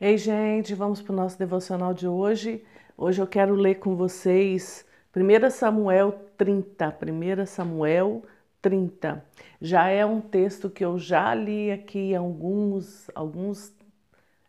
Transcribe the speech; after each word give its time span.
Ei, 0.00 0.16
gente, 0.16 0.74
vamos 0.74 1.02
para 1.02 1.12
o 1.12 1.16
nosso 1.16 1.38
devocional 1.38 1.92
de 1.92 2.08
hoje. 2.08 2.64
Hoje 2.96 3.20
eu 3.20 3.26
quero 3.26 3.54
ler 3.54 3.74
com 3.76 3.94
vocês 3.94 4.86
1 5.14 5.50
Samuel 5.50 6.12
30. 6.38 6.96
1 7.42 7.46
Samuel 7.46 8.22
30. 8.62 9.22
Já 9.60 9.88
é 9.88 10.04
um 10.06 10.18
texto 10.22 10.70
que 10.70 10.82
eu 10.82 10.98
já 10.98 11.34
li 11.34 11.70
aqui 11.70 12.14
alguns, 12.14 13.10
alguns 13.14 13.74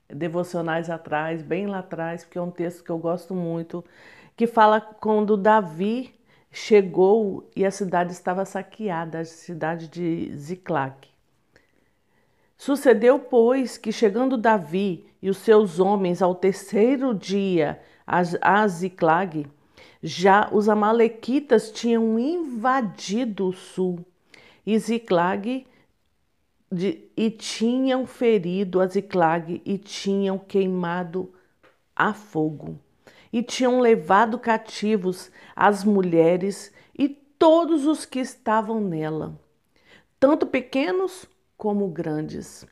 devocionais 0.07 0.89
atrás, 0.89 1.41
bem 1.41 1.67
lá 1.67 1.79
atrás, 1.79 2.23
porque 2.23 2.37
é 2.37 2.41
um 2.41 2.51
texto 2.51 2.81
que 2.81 2.89
eu 2.89 2.97
gosto 2.97 3.35
muito, 3.35 3.83
que 4.37 4.47
fala 4.47 4.79
quando 4.79 5.35
Davi 5.35 6.15
chegou 6.49 7.49
e 7.53 7.65
a 7.65 7.71
cidade 7.71 8.13
estava 8.13 8.45
saqueada, 8.45 9.19
a 9.19 9.25
cidade 9.25 9.89
de 9.89 10.33
Ziclac. 10.33 11.10
Sucedeu, 12.61 13.17
pois, 13.17 13.75
que 13.75 13.91
chegando 13.91 14.37
Davi 14.37 15.03
e 15.19 15.31
os 15.31 15.37
seus 15.37 15.79
homens 15.79 16.21
ao 16.21 16.35
terceiro 16.35 17.11
dia 17.11 17.81
a 18.05 18.67
Ziclag, 18.67 19.47
já 20.03 20.47
os 20.51 20.69
amalequitas 20.69 21.71
tinham 21.71 22.19
invadido 22.19 23.47
o 23.47 23.51
sul. 23.51 24.05
E 24.63 24.77
Ziclag 24.77 25.65
e 27.17 27.31
tinham 27.31 28.05
ferido 28.05 28.79
a 28.79 28.85
Ziclag 28.85 29.59
e 29.65 29.79
tinham 29.79 30.37
queimado 30.37 31.33
a 31.95 32.13
fogo. 32.13 32.79
E 33.33 33.41
tinham 33.41 33.79
levado 33.79 34.37
cativos 34.37 35.31
as 35.55 35.83
mulheres 35.83 36.71
e 36.95 37.09
todos 37.09 37.87
os 37.87 38.05
que 38.05 38.19
estavam 38.19 38.79
nela, 38.79 39.35
tanto 40.19 40.45
pequenos 40.45 41.27
como 41.61 41.87
grandes. 41.87 42.65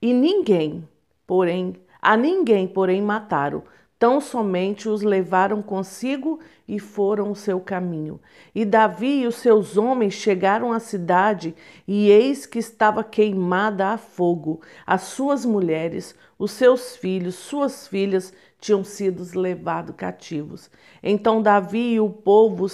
E 0.00 0.14
ninguém, 0.14 0.88
porém, 1.26 1.76
a 2.00 2.16
ninguém, 2.16 2.66
porém, 2.66 3.02
mataram, 3.02 3.62
tão 3.98 4.18
somente 4.18 4.88
os 4.88 5.02
levaram 5.02 5.60
consigo 5.60 6.40
e 6.66 6.78
foram 6.78 7.32
o 7.32 7.36
seu 7.36 7.60
caminho. 7.60 8.18
E 8.54 8.64
Davi 8.64 9.20
e 9.20 9.26
os 9.26 9.34
seus 9.34 9.76
homens 9.76 10.14
chegaram 10.14 10.72
à 10.72 10.80
cidade, 10.80 11.54
e 11.86 12.08
eis 12.10 12.46
que 12.46 12.58
estava 12.58 13.04
queimada 13.04 13.88
a 13.88 13.98
fogo. 13.98 14.62
As 14.86 15.02
suas 15.02 15.44
mulheres, 15.44 16.16
os 16.38 16.52
seus 16.52 16.96
filhos, 16.96 17.34
suas 17.34 17.86
filhas 17.88 18.32
tinham 18.60 18.84
sido 18.84 19.26
levados 19.38 19.94
cativos. 19.96 20.70
Então 21.02 21.40
Davi 21.42 21.94
e 21.94 22.00
o 22.00 22.10
povo 22.10 22.66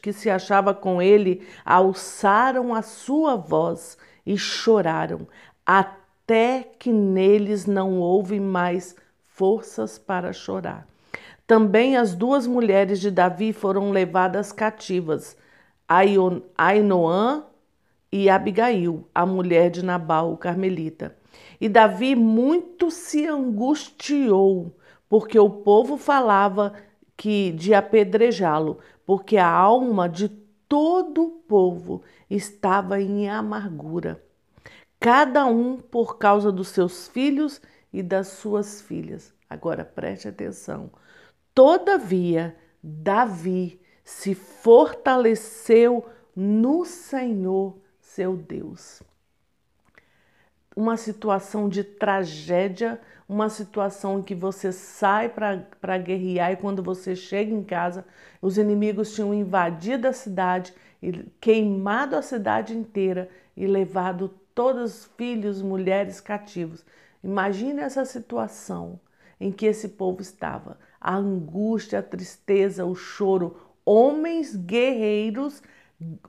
que 0.00 0.12
se 0.12 0.30
achava 0.30 0.72
com 0.72 1.00
ele 1.02 1.46
alçaram 1.64 2.74
a 2.74 2.82
sua 2.82 3.36
voz 3.36 3.98
e 4.24 4.36
choraram, 4.36 5.28
até 5.64 6.68
que 6.78 6.92
neles 6.92 7.66
não 7.66 8.00
houve 8.00 8.40
mais 8.40 8.96
forças 9.24 9.98
para 9.98 10.32
chorar. 10.32 10.86
Também 11.46 11.96
as 11.96 12.14
duas 12.14 12.46
mulheres 12.46 13.00
de 13.00 13.10
Davi 13.10 13.52
foram 13.52 13.90
levadas 13.92 14.50
cativas, 14.50 15.36
Ainoã 15.86 17.44
e 18.10 18.28
Abigail, 18.28 19.06
a 19.14 19.24
mulher 19.24 19.70
de 19.70 19.84
Nabal, 19.84 20.32
o 20.32 20.36
carmelita. 20.36 21.16
E 21.60 21.68
Davi 21.68 22.16
muito 22.16 22.90
se 22.90 23.26
angustiou, 23.26 24.75
porque 25.08 25.38
o 25.38 25.48
povo 25.48 25.96
falava 25.96 26.72
que 27.16 27.52
de 27.52 27.72
apedrejá-lo, 27.74 28.78
porque 29.04 29.36
a 29.36 29.48
alma 29.48 30.08
de 30.08 30.28
todo 30.68 31.24
o 31.24 31.30
povo 31.30 32.02
estava 32.28 33.00
em 33.00 33.28
amargura, 33.28 34.22
cada 34.98 35.46
um 35.46 35.76
por 35.78 36.18
causa 36.18 36.50
dos 36.50 36.68
seus 36.68 37.08
filhos 37.08 37.60
e 37.92 38.02
das 38.02 38.28
suas 38.28 38.82
filhas. 38.82 39.32
Agora 39.48 39.84
preste 39.84 40.28
atenção. 40.28 40.90
Todavia, 41.54 42.56
Davi 42.82 43.80
se 44.04 44.34
fortaleceu 44.34 46.04
no 46.34 46.84
Senhor, 46.84 47.78
seu 47.98 48.36
Deus. 48.36 49.02
Uma 50.76 50.98
situação 50.98 51.70
de 51.70 51.82
tragédia, 51.82 53.00
uma 53.26 53.48
situação 53.48 54.18
em 54.18 54.22
que 54.22 54.34
você 54.34 54.70
sai 54.70 55.30
para 55.30 55.96
guerrear 55.96 56.52
e 56.52 56.56
quando 56.56 56.82
você 56.82 57.16
chega 57.16 57.50
em 57.50 57.64
casa, 57.64 58.04
os 58.42 58.58
inimigos 58.58 59.14
tinham 59.14 59.32
invadido 59.32 60.06
a 60.06 60.12
cidade 60.12 60.74
queimado 61.40 62.16
a 62.16 62.22
cidade 62.22 62.76
inteira 62.76 63.28
e 63.56 63.66
levado 63.66 64.28
todos 64.54 64.82
os 64.82 65.04
filhos, 65.16 65.62
mulheres 65.62 66.20
cativos. 66.20 66.84
Imagine 67.22 67.80
essa 67.80 68.04
situação 68.04 69.00
em 69.40 69.52
que 69.52 69.66
esse 69.66 69.90
povo 69.90 70.20
estava, 70.20 70.78
a 71.00 71.14
angústia, 71.14 71.98
a 71.98 72.02
tristeza, 72.02 72.84
o 72.84 72.94
choro, 72.94 73.56
homens 73.84 74.54
guerreiros 74.54 75.62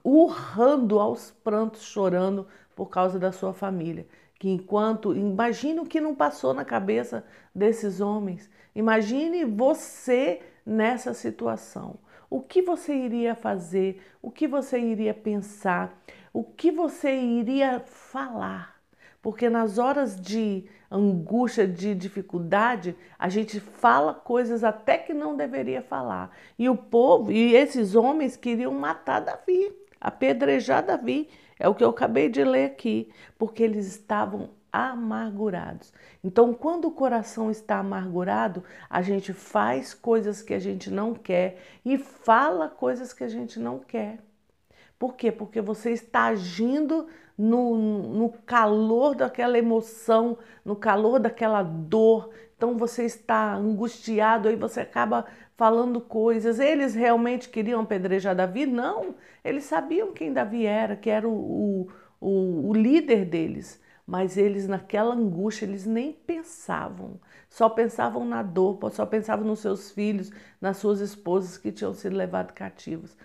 urrando 0.03 0.99
aos 0.99 1.31
prantos, 1.31 1.83
chorando 1.83 2.47
por 2.75 2.87
causa 2.87 3.19
da 3.19 3.31
sua 3.31 3.53
família 3.53 4.05
que 4.39 4.49
enquanto 4.49 5.15
imagine 5.15 5.79
o 5.79 5.85
que 5.85 5.99
não 5.99 6.13
passou 6.13 6.53
na 6.53 6.63
cabeça 6.63 7.25
desses 7.53 7.99
homens. 7.99 8.49
Imagine 8.75 9.45
você 9.45 10.41
nessa 10.65 11.13
situação. 11.13 11.99
O 12.29 12.41
que 12.41 12.61
você 12.61 12.93
iria 12.93 13.33
fazer? 13.33 14.01
O 14.21 14.29
que 14.29 14.47
você 14.47 14.79
iria 14.79 15.13
pensar? 15.13 15.97
O 16.33 16.43
que 16.43 16.71
você 16.71 17.15
iria 17.15 17.79
falar? 17.85 18.75
Porque 19.21 19.49
nas 19.49 19.77
horas 19.77 20.19
de 20.19 20.65
angústia, 20.89 21.67
de 21.67 21.95
dificuldade, 21.95 22.95
a 23.17 23.27
gente 23.29 23.59
fala 23.59 24.13
coisas 24.13 24.63
até 24.63 24.97
que 24.97 25.13
não 25.13 25.35
deveria 25.35 25.81
falar. 25.81 26.31
E 26.57 26.69
o 26.69 26.77
povo, 26.77 27.31
e 27.31 27.55
esses 27.55 27.95
homens 27.95 28.37
queriam 28.37 28.71
matar 28.71 29.21
Davi, 29.21 29.73
apedrejar 29.99 30.85
Davi. 30.85 31.27
É 31.59 31.67
o 31.67 31.75
que 31.75 31.83
eu 31.83 31.89
acabei 31.89 32.29
de 32.29 32.43
ler 32.43 32.65
aqui, 32.65 33.09
porque 33.37 33.63
eles 33.63 33.87
estavam 33.87 34.51
amargurados. 34.71 35.91
Então, 36.23 36.53
quando 36.53 36.85
o 36.85 36.91
coração 36.91 37.49
está 37.49 37.79
amargurado, 37.79 38.63
a 38.89 39.01
gente 39.01 39.33
faz 39.33 39.93
coisas 39.93 40.41
que 40.41 40.53
a 40.53 40.59
gente 40.59 40.91
não 40.91 41.13
quer 41.13 41.57
e 41.83 41.97
fala 41.97 42.69
coisas 42.69 43.13
que 43.13 43.23
a 43.23 43.29
gente 43.29 43.59
não 43.59 43.79
quer. 43.79 44.19
Por 44.99 45.15
quê? 45.15 45.31
Porque 45.31 45.61
você 45.61 45.91
está 45.91 46.25
agindo 46.25 47.07
no, 47.37 47.77
no 47.77 48.29
calor 48.45 49.15
daquela 49.15 49.57
emoção, 49.57 50.37
no 50.65 50.75
calor 50.75 51.19
daquela 51.19 51.61
dor. 51.61 52.31
Então 52.57 52.77
você 52.77 53.05
está 53.05 53.53
angustiado, 53.55 54.49
aí 54.49 54.55
você 54.55 54.81
acaba 54.81 55.25
falando 55.55 56.01
coisas. 56.01 56.59
Eles 56.59 56.95
realmente 56.95 57.49
queriam 57.49 57.81
apedrejar 57.81 58.35
Davi? 58.35 58.65
Não, 58.65 59.15
eles 59.43 59.65
sabiam 59.65 60.11
quem 60.13 60.33
Davi 60.33 60.65
era, 60.65 60.95
que 60.95 61.09
era 61.09 61.27
o, 61.27 61.87
o, 62.19 62.69
o 62.69 62.73
líder 62.73 63.25
deles. 63.25 63.79
Mas 64.05 64.37
eles, 64.37 64.67
naquela 64.67 65.13
angústia, 65.13 65.65
eles 65.65 65.85
nem 65.85 66.13
pensavam, 66.13 67.19
só 67.49 67.69
pensavam 67.69 68.25
na 68.25 68.41
dor, 68.41 68.79
só 68.91 69.05
pensavam 69.05 69.45
nos 69.45 69.59
seus 69.59 69.91
filhos, 69.91 70.31
nas 70.61 70.77
suas 70.77 71.01
esposas 71.01 71.57
que 71.57 71.71
tinham 71.73 71.93
sido 71.93 72.15
levados 72.15 72.53
cativos. 72.55 73.15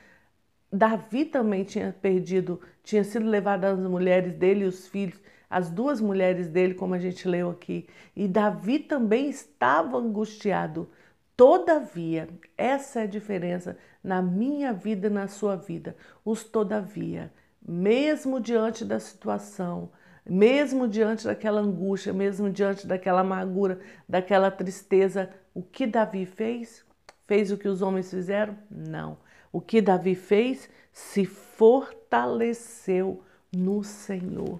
Davi 0.73 1.25
também 1.27 1.65
tinha 1.65 1.93
perdido, 2.01 2.61
tinha 2.83 3.05
sido 3.05 3.27
levado 3.29 3.65
as 3.65 3.79
mulheres 3.79 4.33
dele 4.35 4.65
e 4.65 4.69
os 4.69 4.89
filhos, 4.89 5.21
as 5.53 5.69
duas 5.69 6.01
mulheres 6.01 6.49
dele, 6.49 6.73
como 6.73 6.95
a 6.95 6.99
gente 6.99 7.29
leu 7.29 7.51
aqui. 7.51 7.87
E 8.17 8.27
Davi 8.27 8.79
também 8.79 9.29
estava 9.29 9.99
angustiado. 9.99 10.89
Todavia, 11.37 12.27
essa 12.57 13.01
é 13.01 13.03
a 13.03 13.07
diferença 13.07 13.77
na 14.03 14.23
minha 14.23 14.73
vida 14.73 15.09
e 15.09 15.11
na 15.11 15.29
sua 15.29 15.55
vida. 15.55 15.95
Os 16.25 16.43
todavia, 16.43 17.31
mesmo 17.61 18.41
diante 18.41 18.83
da 18.83 18.99
situação, 18.99 19.91
mesmo 20.25 20.89
diante 20.89 21.27
daquela 21.27 21.61
angústia, 21.61 22.15
mesmo 22.15 22.49
diante 22.49 22.87
daquela 22.87 23.21
amargura, 23.21 23.79
daquela 24.09 24.51
tristeza, 24.51 25.29
o 25.53 25.63
que 25.63 25.87
Davi 25.87 26.25
fez? 26.25 26.83
Fez 27.27 27.53
o 27.53 27.59
que 27.59 27.69
os 27.69 27.83
homens 27.83 28.09
fizeram? 28.11 28.57
Não. 28.71 29.19
O 29.53 29.61
que 29.61 29.83
Davi 29.83 30.15
fez? 30.15 30.71
Se 30.91 31.27
fortaleceu 31.27 33.23
no 33.55 33.85
Senhor. 33.85 34.59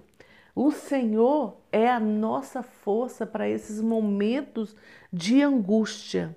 O 0.55 0.71
Senhor 0.71 1.57
é 1.71 1.89
a 1.89 1.99
nossa 1.99 2.61
força 2.61 3.25
para 3.25 3.49
esses 3.49 3.81
momentos 3.81 4.75
de 5.11 5.41
angústia. 5.41 6.35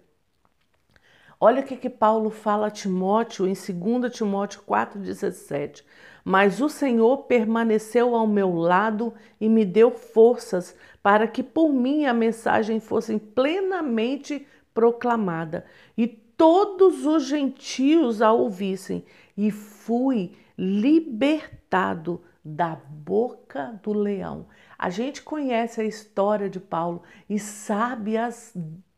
Olha 1.38 1.60
o 1.60 1.64
que, 1.64 1.76
que 1.76 1.90
Paulo 1.90 2.30
fala 2.30 2.68
a 2.68 2.70
Timóteo 2.70 3.46
em 3.46 3.52
2 3.52 4.10
Timóteo 4.14 4.62
4,17. 4.66 5.84
Mas 6.24 6.62
o 6.62 6.68
Senhor 6.68 7.24
permaneceu 7.24 8.14
ao 8.14 8.26
meu 8.26 8.54
lado 8.54 9.12
e 9.38 9.48
me 9.48 9.64
deu 9.64 9.90
forças 9.90 10.74
para 11.02 11.28
que 11.28 11.42
por 11.42 11.70
mim 11.70 12.06
a 12.06 12.14
mensagem 12.14 12.80
fosse 12.80 13.16
plenamente 13.18 14.46
proclamada 14.72 15.64
e 15.96 16.06
todos 16.06 17.06
os 17.06 17.24
gentios 17.26 18.20
a 18.20 18.32
ouvissem, 18.32 19.04
e 19.36 19.50
fui 19.50 20.32
libertado 20.58 22.20
da 22.46 22.76
boca 22.76 23.80
do 23.82 23.92
leão. 23.92 24.46
A 24.78 24.88
gente 24.88 25.20
conhece 25.20 25.80
a 25.80 25.84
história 25.84 26.48
de 26.48 26.60
Paulo 26.60 27.02
e 27.28 27.40
sabe 27.40 28.16
as 28.16 28.54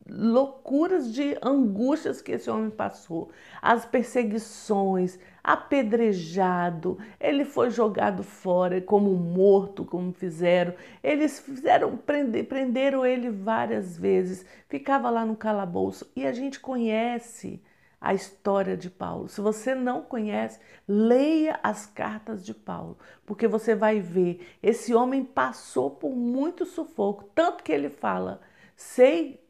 loucuras 0.06 1.12
de 1.12 1.36
angústias 1.42 2.20
que 2.20 2.32
esse 2.32 2.48
homem 2.50 2.70
passou, 2.70 3.30
as 3.60 3.84
perseguições, 3.84 5.18
apedrejado, 5.42 6.98
ele 7.20 7.44
foi 7.44 7.70
jogado 7.70 8.22
fora 8.22 8.80
como 8.80 9.14
morto, 9.14 9.84
como 9.84 10.12
fizeram. 10.12 10.74
Eles 11.02 11.40
fizeram 11.40 11.96
prenderam 11.96 13.04
ele 13.04 13.30
várias 13.30 13.96
vezes, 13.96 14.44
ficava 14.68 15.08
lá 15.10 15.24
no 15.24 15.36
calabouço 15.36 16.10
e 16.14 16.26
a 16.26 16.32
gente 16.32 16.60
conhece 16.60 17.62
a 18.00 18.14
história 18.14 18.76
de 18.76 18.88
Paulo. 18.88 19.28
Se 19.28 19.40
você 19.40 19.74
não 19.74 20.02
conhece, 20.02 20.60
leia 20.86 21.58
as 21.62 21.86
cartas 21.86 22.44
de 22.44 22.54
Paulo, 22.54 22.96
porque 23.26 23.48
você 23.48 23.74
vai 23.74 24.00
ver 24.00 24.46
esse 24.62 24.94
homem 24.94 25.24
passou 25.24 25.90
por 25.90 26.14
muito 26.14 26.64
sufoco, 26.64 27.24
tanto 27.34 27.64
que 27.64 27.72
ele 27.72 27.90
fala: 27.90 28.40
sei 28.76 29.40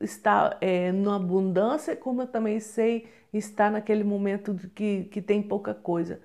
estar 0.00 0.58
é, 0.60 0.92
na 0.92 1.16
abundância, 1.16 1.96
como 1.96 2.22
eu 2.22 2.26
também 2.26 2.60
sei 2.60 3.08
estar 3.32 3.70
naquele 3.70 4.04
momento 4.04 4.54
que, 4.74 5.04
que 5.04 5.20
tem 5.20 5.42
pouca 5.42 5.74
coisa. 5.74 6.20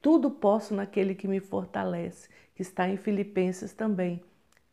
Tudo 0.00 0.30
posso 0.30 0.74
naquele 0.74 1.14
que 1.14 1.26
me 1.26 1.40
fortalece, 1.40 2.28
que 2.54 2.62
está 2.62 2.88
em 2.88 2.96
Filipenses 2.96 3.72
também. 3.72 4.22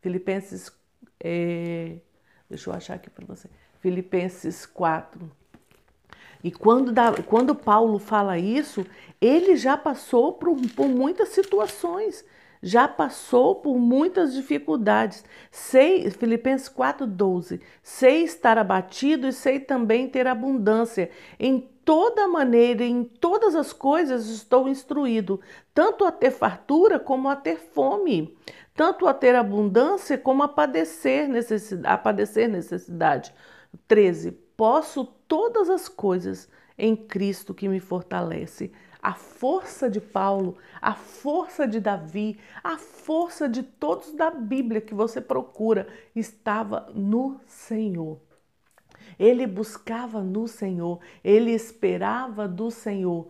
Filipenses, 0.01 0.71
é, 1.19 1.97
deixa 2.49 2.69
eu 2.69 2.73
achar 2.73 2.95
aqui 2.95 3.09
para 3.09 3.25
você. 3.25 3.49
Filipenses 3.79 4.65
4. 4.65 5.40
E 6.43 6.51
quando, 6.51 6.93
quando 7.25 7.55
Paulo 7.55 7.99
fala 7.99 8.37
isso, 8.37 8.85
ele 9.19 9.55
já 9.55 9.77
passou 9.77 10.33
por, 10.33 10.55
por 10.75 10.87
muitas 10.87 11.29
situações 11.29 12.25
já 12.61 12.87
passou 12.87 13.55
por 13.55 13.77
muitas 13.77 14.33
dificuldades. 14.33 15.23
Sei, 15.49 16.09
Filipenses 16.11 16.69
4:12. 16.69 17.59
Sei 17.81 18.23
estar 18.23 18.57
abatido 18.57 19.27
e 19.27 19.33
sei 19.33 19.59
também 19.59 20.07
ter 20.07 20.27
abundância. 20.27 21.09
Em 21.39 21.59
toda 21.83 22.27
maneira, 22.27 22.83
em 22.83 23.03
todas 23.03 23.55
as 23.55 23.73
coisas 23.73 24.29
estou 24.29 24.67
instruído, 24.67 25.41
tanto 25.73 26.05
a 26.05 26.11
ter 26.11 26.31
fartura 26.31 26.99
como 26.99 27.27
a 27.27 27.35
ter 27.35 27.57
fome, 27.57 28.37
tanto 28.75 29.07
a 29.07 29.13
ter 29.13 29.35
abundância 29.35 30.17
como 30.17 30.43
a 30.43 30.47
padecer 30.47 31.27
necessidade. 31.27 31.93
A 31.93 31.97
padecer 31.97 32.47
necessidade. 32.47 33.33
13. 33.87 34.31
Posso 34.55 35.05
todas 35.31 35.69
as 35.69 35.87
coisas 35.87 36.49
em 36.77 36.93
Cristo 36.93 37.53
que 37.53 37.69
me 37.69 37.79
fortalece 37.79 38.69
a 39.01 39.13
força 39.13 39.89
de 39.89 40.01
Paulo, 40.01 40.57
a 40.81 40.93
força 40.93 41.65
de 41.65 41.79
Davi, 41.79 42.37
a 42.61 42.77
força 42.77 43.47
de 43.47 43.63
todos 43.63 44.11
da 44.11 44.29
Bíblia 44.29 44.81
que 44.81 44.93
você 44.93 45.21
procura 45.21 45.87
estava 46.13 46.91
no 46.93 47.39
Senhor. 47.47 48.19
Ele 49.17 49.47
buscava 49.47 50.21
no 50.21 50.49
Senhor, 50.49 50.99
ele 51.23 51.51
esperava 51.51 52.45
do 52.45 52.69
Senhor. 52.69 53.29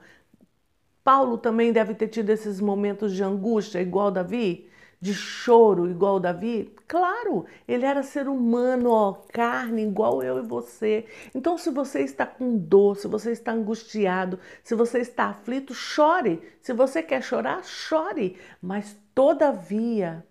Paulo 1.03 1.37
também 1.37 1.71
deve 1.71 1.93
ter 1.93 2.07
tido 2.07 2.31
esses 2.31 2.59
momentos 2.59 3.13
de 3.13 3.23
angústia, 3.23 3.79
igual 3.79 4.09
Davi 4.09 4.70
de 5.01 5.13
choro 5.15 5.89
igual 5.89 6.19
Davi? 6.19 6.73
Claro, 6.87 7.45
ele 7.67 7.85
era 7.85 8.03
ser 8.03 8.27
humano, 8.27 8.91
ó, 8.91 9.13
carne 9.33 9.81
igual 9.81 10.21
eu 10.21 10.37
e 10.37 10.47
você. 10.47 11.05
Então, 11.33 11.57
se 11.57 11.71
você 11.71 12.01
está 12.01 12.25
com 12.25 12.55
dor, 12.55 12.95
se 12.95 13.07
você 13.07 13.31
está 13.31 13.51
angustiado, 13.51 14.39
se 14.63 14.75
você 14.75 14.99
está 14.99 15.25
aflito, 15.25 15.73
chore. 15.73 16.41
Se 16.61 16.71
você 16.71 17.01
quer 17.01 17.23
chorar, 17.23 17.63
chore. 17.63 18.37
Mas, 18.61 18.95
todavia, 19.15 20.23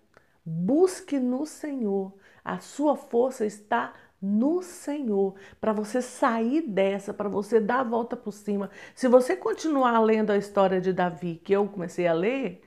busque 0.45 1.19
no 1.19 1.45
Senhor. 1.45 2.13
A 2.43 2.59
sua 2.59 2.95
força 2.95 3.45
está 3.45 3.93
no 4.21 4.61
Senhor, 4.61 5.33
para 5.59 5.73
você 5.73 5.99
sair 5.99 6.61
dessa, 6.61 7.11
para 7.11 7.27
você 7.27 7.59
dar 7.59 7.79
a 7.79 7.83
volta 7.83 8.15
por 8.15 8.31
cima. 8.31 8.69
Se 8.93 9.07
você 9.07 9.35
continuar 9.35 9.99
lendo 9.99 10.29
a 10.29 10.37
história 10.37 10.79
de 10.79 10.93
Davi, 10.93 11.41
que 11.43 11.51
eu 11.53 11.67
comecei 11.67 12.05
a 12.05 12.13
ler, 12.13 12.61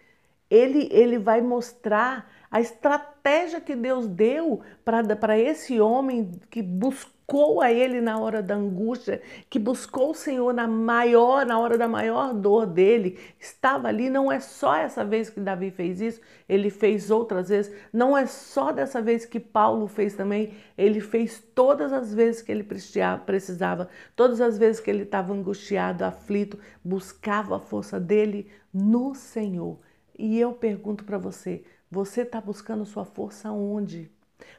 ele, 0.55 0.89
ele 0.93 1.19
vai 1.19 1.41
mostrar 1.41 2.31
a 2.51 2.61
estratégia 2.61 3.61
que 3.61 3.75
Deus 3.75 4.07
deu 4.07 4.61
para 4.85 5.37
esse 5.37 5.81
homem 5.81 6.31
que 6.49 6.63
buscou 6.63 7.61
a 7.61 7.73
ele 7.73 8.01
na 8.01 8.17
hora 8.19 8.41
da 8.41 8.55
angústia, 8.55 9.21
que 9.51 9.59
buscou 9.59 10.11
o 10.11 10.15
Senhor 10.15 10.55
na 10.55 10.69
maior, 10.69 11.45
na 11.45 11.59
hora 11.59 11.77
da 11.77 11.89
maior 11.89 12.33
dor 12.33 12.65
dele, 12.65 13.19
estava 13.41 13.89
ali. 13.89 14.09
Não 14.09 14.31
é 14.31 14.39
só 14.39 14.77
essa 14.77 15.05
vez 15.05 15.29
que 15.31 15.41
Davi 15.41 15.73
fez 15.73 16.01
isso, 16.01 16.21
ele 16.49 16.71
fez 16.71 17.11
outras 17.11 17.49
vezes. 17.49 17.75
Não 17.93 18.17
é 18.17 18.25
só 18.25 18.71
dessa 18.71 19.03
vez 19.03 19.27
que 19.27 19.41
Paulo 19.41 19.89
fez 19.89 20.15
também, 20.15 20.55
ele 20.79 21.01
fez 21.01 21.43
todas 21.57 21.93
as 21.93 22.15
vezes 22.15 22.41
que 22.41 22.53
ele 22.53 22.63
precisava, 22.63 23.89
todas 24.15 24.41
as 24.41 24.57
vezes 24.57 24.81
que 24.81 24.91
ele 24.91 25.03
estava 25.03 25.33
angustiado, 25.33 26.05
aflito, 26.05 26.57
buscava 26.85 27.57
a 27.57 27.61
força 27.61 27.99
dele 27.99 28.49
no 28.73 29.13
Senhor. 29.13 29.77
E 30.19 30.39
eu 30.39 30.53
pergunto 30.53 31.05
para 31.05 31.19
você: 31.19 31.65
você 31.91 32.23
está 32.23 32.41
buscando 32.41 32.85
sua 32.87 33.05
força 33.05 33.51
onde? 33.51 34.11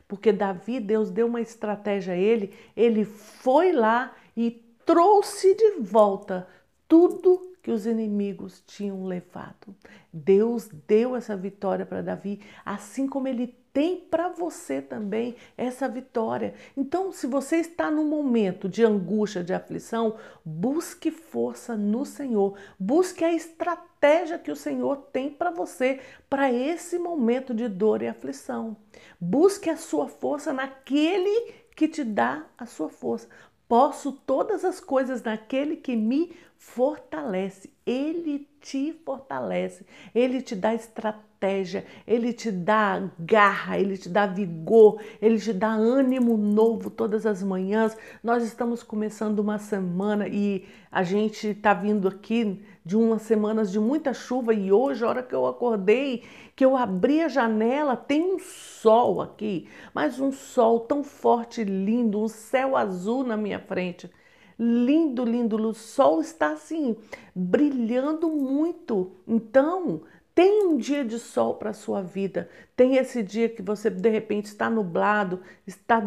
Porque 0.07 0.31
Davi, 0.31 0.79
Deus 0.79 1.09
deu 1.09 1.27
uma 1.27 1.41
estratégia 1.41 2.13
a 2.13 2.17
ele, 2.17 2.53
ele 2.75 3.05
foi 3.05 3.71
lá 3.71 4.15
e 4.35 4.51
trouxe 4.85 5.55
de 5.55 5.71
volta 5.81 6.47
tudo 6.87 7.54
que 7.65 7.71
os 7.71 7.87
inimigos 7.87 8.61
tinham 8.67 9.07
levado. 9.07 9.75
Deus 10.13 10.69
deu 10.87 11.15
essa 11.15 11.35
vitória 11.35 11.83
para 11.83 12.03
Davi, 12.03 12.39
assim 12.63 13.07
como 13.07 13.27
ele 13.27 13.57
tem 13.73 13.97
para 14.01 14.29
você 14.29 14.83
também 14.83 15.35
essa 15.57 15.89
vitória. 15.89 16.53
Então, 16.77 17.11
se 17.11 17.25
você 17.25 17.55
está 17.55 17.89
no 17.89 18.03
momento 18.03 18.69
de 18.69 18.85
angústia, 18.85 19.43
de 19.43 19.51
aflição, 19.51 20.15
busque 20.45 21.09
força 21.09 21.75
no 21.75 22.05
Senhor, 22.05 22.55
busque 22.79 23.25
a 23.25 23.33
estratégia 23.33 24.37
que 24.37 24.51
o 24.51 24.55
Senhor 24.55 24.97
tem 25.11 25.31
para 25.31 25.49
você 25.49 25.99
para 26.29 26.53
esse 26.53 26.99
momento 26.99 27.51
de 27.51 27.67
dor 27.67 28.03
e 28.03 28.07
aflição. 28.07 28.77
Busque 29.19 29.71
a 29.71 29.75
sua 29.75 30.07
força 30.07 30.53
naquele 30.53 31.51
que 31.75 31.87
te 31.87 32.03
dá 32.03 32.45
a 32.59 32.67
sua 32.67 32.89
força. 32.89 33.27
Posso 33.67 34.11
todas 34.11 34.63
as 34.63 34.79
coisas 34.79 35.23
naquele 35.23 35.75
que 35.77 35.95
me 35.95 36.31
fortalece. 36.65 37.69
Ele 37.85 38.47
te 38.59 38.91
fortalece, 39.05 39.85
ele 40.13 40.41
te 40.41 40.55
dá 40.55 40.73
estratégia, 40.73 41.85
ele 42.07 42.33
te 42.33 42.51
dá 42.51 43.07
garra, 43.19 43.77
ele 43.79 43.95
te 43.95 44.09
dá 44.09 44.25
vigor, 44.25 44.99
ele 45.21 45.39
te 45.39 45.53
dá 45.53 45.69
ânimo 45.69 46.35
novo 46.35 46.89
todas 46.89 47.25
as 47.25 47.43
manhãs. 47.43 47.95
Nós 48.23 48.43
estamos 48.43 48.81
começando 48.81 49.39
uma 49.39 49.59
semana 49.59 50.27
e 50.27 50.65
a 50.91 51.03
gente 51.03 51.49
está 51.49 51.73
vindo 51.73 52.07
aqui 52.07 52.61
de 52.83 52.97
umas 52.97 53.21
semanas 53.21 53.71
de 53.71 53.79
muita 53.79 54.11
chuva 54.13 54.51
e 54.53 54.71
hoje, 54.71 55.05
a 55.05 55.07
hora 55.07 55.23
que 55.23 55.35
eu 55.35 55.45
acordei, 55.45 56.23
que 56.55 56.65
eu 56.65 56.75
abri 56.75 57.21
a 57.21 57.27
janela, 57.27 57.95
tem 57.95 58.33
um 58.33 58.39
sol 58.39 59.21
aqui, 59.21 59.69
mas 59.93 60.19
um 60.19 60.31
sol 60.31 60.79
tão 60.79 61.03
forte 61.03 61.61
e 61.61 61.63
lindo, 61.63 62.19
um 62.19 62.27
céu 62.27 62.75
azul 62.75 63.23
na 63.23 63.37
minha 63.37 63.59
frente 63.59 64.09
lindo, 64.57 65.23
lindo, 65.23 65.55
o 65.57 65.73
sol 65.73 66.21
está 66.21 66.53
assim, 66.53 66.95
brilhando 67.35 68.29
muito. 68.29 69.11
Então, 69.27 70.01
tem 70.35 70.65
um 70.67 70.77
dia 70.77 71.05
de 71.05 71.17
sol 71.17 71.55
para 71.55 71.69
a 71.69 71.73
sua 71.73 72.01
vida. 72.01 72.49
Tem 72.75 72.97
esse 72.97 73.23
dia 73.23 73.47
que 73.47 73.61
você 73.61 73.89
de 73.89 74.09
repente 74.09 74.45
está 74.45 74.69
nublado, 74.69 75.41
está 75.65 76.01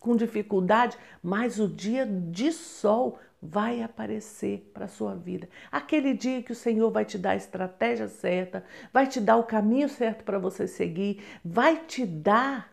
com 0.00 0.16
dificuldade, 0.16 0.96
mas 1.22 1.60
o 1.60 1.68
dia 1.68 2.06
de 2.06 2.50
sol 2.50 3.18
vai 3.42 3.82
aparecer 3.82 4.70
para 4.72 4.86
a 4.86 4.88
sua 4.88 5.14
vida. 5.14 5.48
Aquele 5.70 6.14
dia 6.14 6.42
que 6.42 6.52
o 6.52 6.56
Senhor 6.56 6.90
vai 6.90 7.04
te 7.04 7.18
dar 7.18 7.32
a 7.32 7.36
estratégia 7.36 8.08
certa, 8.08 8.64
vai 8.92 9.06
te 9.06 9.20
dar 9.20 9.36
o 9.36 9.44
caminho 9.44 9.88
certo 9.88 10.24
para 10.24 10.38
você 10.38 10.66
seguir, 10.66 11.22
vai 11.44 11.76
te 11.84 12.06
dar 12.06 12.72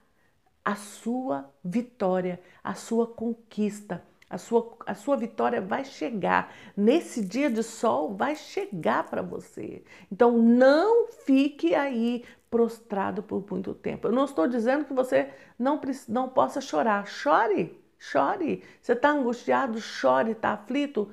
a 0.63 0.75
sua 0.75 1.51
vitória, 1.63 2.39
a 2.63 2.75
sua 2.75 3.07
conquista. 3.07 4.03
A 4.29 4.37
sua, 4.37 4.77
a 4.85 4.93
sua 4.93 5.17
vitória 5.17 5.59
vai 5.59 5.83
chegar. 5.83 6.53
Nesse 6.77 7.25
dia 7.25 7.49
de 7.49 7.63
sol, 7.63 8.15
vai 8.15 8.35
chegar 8.35 9.09
para 9.09 9.21
você. 9.21 9.83
Então, 10.11 10.37
não 10.37 11.07
fique 11.07 11.73
aí 11.73 12.23
prostrado 12.49 13.23
por 13.23 13.43
muito 13.49 13.73
tempo. 13.73 14.07
Eu 14.07 14.11
não 14.11 14.25
estou 14.25 14.47
dizendo 14.47 14.85
que 14.85 14.93
você 14.93 15.29
não, 15.57 15.79
não 16.07 16.29
possa 16.29 16.61
chorar. 16.61 17.07
Chore, 17.07 17.79
chore. 17.97 18.63
Você 18.81 18.93
está 18.93 19.09
angustiado, 19.09 19.79
chore. 19.79 20.31
Está 20.31 20.51
aflito, 20.51 21.11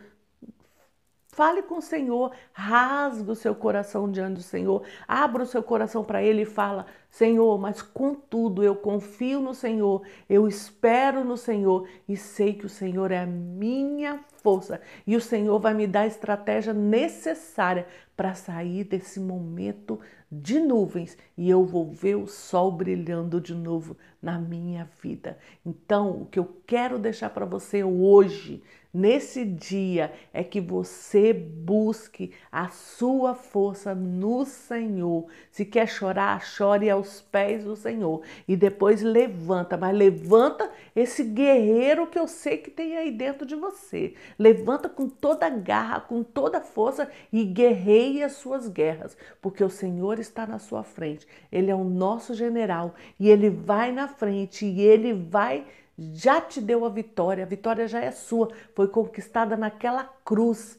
Fale 1.36 1.60
com 1.60 1.76
o 1.76 1.82
Senhor, 1.82 2.32
rasgue 2.50 3.30
o 3.30 3.34
seu 3.34 3.54
coração 3.54 4.10
diante 4.10 4.36
do 4.36 4.42
Senhor, 4.42 4.82
abra 5.06 5.42
o 5.42 5.46
seu 5.46 5.62
coração 5.62 6.02
para 6.02 6.22
Ele 6.22 6.42
e 6.42 6.46
fala: 6.46 6.86
Senhor, 7.10 7.58
mas 7.58 7.82
contudo 7.82 8.62
eu 8.62 8.74
confio 8.74 9.38
no 9.38 9.52
Senhor, 9.52 10.00
eu 10.30 10.48
espero 10.48 11.24
no 11.24 11.36
Senhor 11.36 11.86
e 12.08 12.16
sei 12.16 12.54
que 12.54 12.64
o 12.64 12.70
Senhor 12.70 13.10
é 13.10 13.18
a 13.18 13.26
minha 13.26 14.18
força 14.42 14.80
e 15.06 15.14
o 15.14 15.20
Senhor 15.20 15.58
vai 15.58 15.74
me 15.74 15.86
dar 15.86 16.00
a 16.00 16.06
estratégia 16.06 16.72
necessária 16.72 17.86
para 18.16 18.32
sair 18.32 18.84
desse 18.84 19.20
momento 19.20 20.00
de 20.32 20.58
nuvens 20.58 21.18
e 21.36 21.50
eu 21.50 21.64
vou 21.64 21.92
ver 21.92 22.16
o 22.16 22.26
sol 22.26 22.72
brilhando 22.72 23.42
de 23.42 23.54
novo 23.54 23.94
na 24.22 24.38
minha 24.38 24.88
vida. 25.02 25.36
Então, 25.64 26.22
o 26.22 26.26
que 26.26 26.38
eu 26.38 26.62
quero 26.66 26.98
deixar 26.98 27.28
para 27.28 27.44
você 27.44 27.84
hoje, 27.84 28.62
nesse 28.96 29.44
dia, 29.44 30.10
é 30.32 30.42
que 30.42 30.60
você 30.60 31.32
busque 31.32 32.32
a 32.50 32.68
sua 32.68 33.34
força 33.34 33.94
no 33.94 34.46
Senhor. 34.46 35.26
Se 35.50 35.66
quer 35.66 35.86
chorar, 35.86 36.42
chore 36.42 36.88
aos 36.88 37.20
pés 37.20 37.64
do 37.64 37.76
Senhor 37.76 38.22
e 38.48 38.56
depois 38.56 39.02
levanta, 39.02 39.76
mas 39.76 39.94
levanta 39.94 40.70
esse 40.94 41.22
guerreiro 41.22 42.06
que 42.06 42.18
eu 42.18 42.26
sei 42.26 42.56
que 42.56 42.70
tem 42.70 42.96
aí 42.96 43.10
dentro 43.10 43.46
de 43.46 43.54
você. 43.54 44.14
Levanta 44.38 44.88
com 44.88 45.08
toda 45.08 45.50
garra, 45.50 46.00
com 46.00 46.22
toda 46.22 46.60
força 46.62 47.10
e 47.30 47.44
guerreie 47.44 48.22
as 48.22 48.32
suas 48.32 48.66
guerras, 48.66 49.16
porque 49.42 49.62
o 49.62 49.68
Senhor 49.68 50.18
está 50.18 50.46
na 50.46 50.58
sua 50.58 50.82
frente. 50.82 51.26
Ele 51.52 51.70
é 51.70 51.74
o 51.74 51.84
nosso 51.84 52.34
general 52.34 52.94
e 53.20 53.28
ele 53.28 53.50
vai 53.50 53.92
na 53.92 54.08
frente 54.08 54.64
e 54.64 54.80
ele 54.80 55.12
vai 55.12 55.66
já 55.98 56.40
te 56.40 56.60
deu 56.60 56.84
a 56.84 56.88
vitória, 56.88 57.44
a 57.44 57.48
vitória 57.48 57.88
já 57.88 58.00
é 58.00 58.10
sua, 58.10 58.50
foi 58.74 58.88
conquistada 58.88 59.56
naquela 59.56 60.04
cruz 60.24 60.78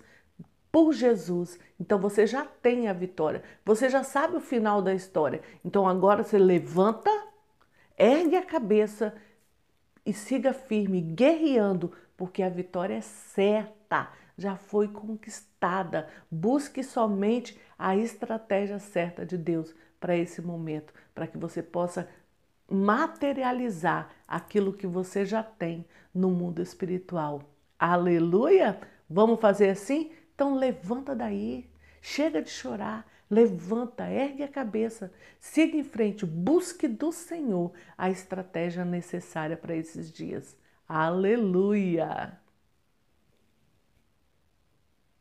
por 0.72 0.94
Jesus. 0.94 1.60
Então 1.80 2.00
você 2.00 2.28
já 2.28 2.46
tem 2.46 2.88
a 2.88 2.94
vitória, 2.94 3.44
você 3.66 3.90
já 3.90 4.04
sabe 4.04 4.38
o 4.38 4.42
final 4.42 4.82
da 4.82 4.94
história. 4.94 5.42
Então 5.66 5.88
agora 5.88 6.24
você 6.24 6.38
levanta, 6.38 7.10
ergue 7.98 8.36
a 8.36 8.46
cabeça 8.46 9.16
e 10.06 10.14
siga 10.14 10.54
firme, 10.54 11.02
guerreando, 11.02 11.92
porque 12.16 12.44
a 12.44 12.50
vitória 12.50 12.96
é 12.96 13.02
certa, 13.02 14.10
já 14.38 14.56
foi 14.56 14.88
conquistada. 14.88 16.08
Busque 16.30 16.84
somente 16.84 17.60
a 17.78 17.96
estratégia 17.96 18.80
certa 18.80 19.26
de 19.26 19.38
Deus 19.38 19.74
para 20.00 20.16
esse 20.16 20.42
momento, 20.42 20.94
para 21.14 21.28
que 21.28 21.38
você 21.38 21.64
possa 21.64 22.08
materializar 22.70 24.12
aquilo 24.28 24.74
que 24.74 24.86
você 24.86 25.26
já 25.26 25.42
tem 25.42 25.86
no 26.14 26.30
mundo 26.30 26.62
espiritual. 26.62 27.42
Aleluia! 27.80 28.80
Vamos 29.10 29.40
fazer 29.40 29.70
assim? 29.70 30.12
Então 30.36 30.56
levanta 30.56 31.16
daí, 31.16 31.70
chega 32.02 32.42
de 32.42 32.50
chorar, 32.50 33.08
levanta, 33.30 34.10
ergue 34.10 34.44
a 34.44 34.48
cabeça, 34.48 35.12
siga 35.40 35.78
em 35.78 35.84
frente, 35.84 36.26
busque 36.26 36.88
do 36.88 37.12
Senhor 37.12 37.72
a 37.98 38.10
estratégia 38.10 38.84
necessária 38.84 39.58
para 39.58 39.76
esses 39.76 40.12
dias. 40.12 40.58
Aleluia! 40.88 42.40